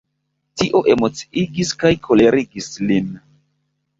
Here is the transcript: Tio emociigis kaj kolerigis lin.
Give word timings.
Tio 0.61 0.79
emociigis 0.93 1.73
kaj 1.83 1.91
kolerigis 2.07 2.69
lin. 2.93 3.13